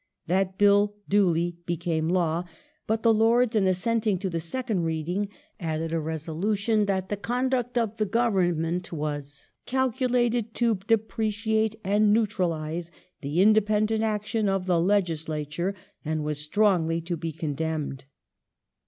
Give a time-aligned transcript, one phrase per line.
[0.25, 2.45] That Bill duly became law,
[2.87, 7.77] but the Lords in assenting to the second Reading added a resolution that the conduct
[7.77, 12.89] of the Govern ment was "calculated to depreciate and neutralize
[13.21, 18.05] the independent action of the Legislature, and was strongly to be condemned